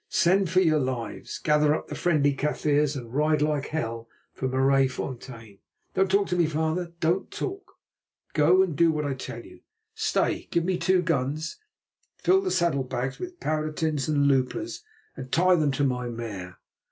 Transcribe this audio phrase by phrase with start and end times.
[0.09, 5.59] Send, for your lives; gather up the friendly Kaffirs and ride like hell for Maraisfontein.
[5.93, 7.73] Don't talk to me, father; don't talk!
[8.33, 9.59] Go and do what I tell you.
[9.93, 10.47] Stay!
[10.49, 11.57] Give me two guns,
[12.17, 14.83] fill the saddle bags with powder tins and loopers,
[15.15, 16.57] and tie them to my mare.